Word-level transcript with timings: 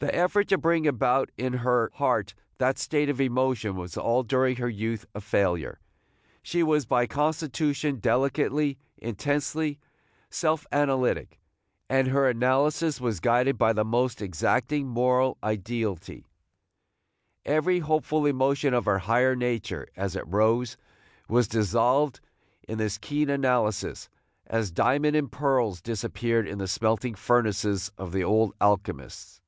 The 0.00 0.12
effort 0.12 0.48
to 0.48 0.58
bring 0.58 0.88
about 0.88 1.30
in 1.38 1.52
her 1.52 1.92
heart 1.94 2.34
that 2.58 2.80
state 2.80 3.08
of 3.08 3.20
emotion 3.20 3.76
was 3.76 3.92
during 4.26 4.56
all 4.56 4.60
her 4.60 4.68
youth 4.68 5.06
a 5.14 5.20
failure. 5.20 5.78
She 6.42 6.64
was 6.64 6.84
by 6.84 7.06
constitution 7.06 8.00
delicately, 8.00 8.76
intensely 8.98 9.78
self 10.30 10.66
analytic, 10.72 11.38
and 11.88 12.08
her 12.08 12.28
analysis 12.28 13.00
was 13.00 13.20
guided 13.20 13.56
by 13.56 13.72
the 13.72 13.84
most 13.84 14.20
exacting 14.20 14.88
moral 14.88 15.38
ideality. 15.44 16.26
Every 17.46 17.78
hopeful 17.78 18.26
emotion 18.26 18.74
of 18.74 18.86
her 18.86 18.98
higher 18.98 19.36
nature, 19.36 19.86
as 19.94 20.16
it 20.16 20.26
rose, 20.26 20.76
was 21.28 21.46
dissolved 21.46 22.18
in 22.66 22.78
this 22.78 22.98
keen 22.98 23.30
analysis, 23.30 24.08
as 24.48 24.72
diamond 24.72 25.14
and 25.14 25.30
pearls 25.30 25.80
disappeared 25.80 26.48
in 26.48 26.58
the 26.58 26.66
smelting 26.68 27.14
furnaces 27.14 27.92
of 27.96 28.10
the 28.10 28.24
old 28.24 28.54
alchemists. 28.60 29.40